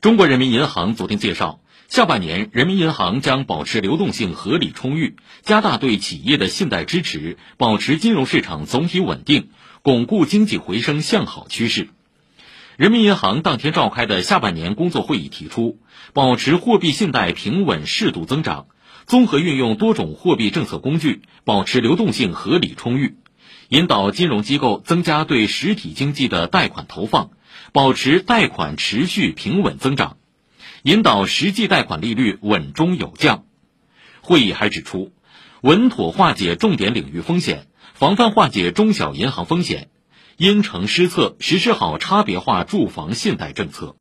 [0.00, 9.50] 中国人民银行昨天介绍，下半年人民银行将保持流动性合理充裕，加大对企业的信贷支持，保持金融市场总体稳定，
[9.82, 11.90] 巩固经济回升向好趋势。
[12.78, 15.78] 人民银行当天召开的下半年工作会议提出，
[16.14, 18.68] 保持货币信贷平稳适度增长，
[19.04, 23.16] 综合运用多种货币政策工具，保持流动性合理充裕，
[23.70, 27.30] 引导金融机构增加对实体经济的贷款投放。
[27.72, 30.16] 保持贷款持续平稳增长，
[30.82, 33.44] 引导实际贷款利率稳中有降。
[34.22, 35.12] 会议还指出，
[35.60, 39.88] 稳妥化解重点领域风险，防范化解中小银行风险，
[40.36, 43.96] 因城施策，实施好差别化住房信贷政策。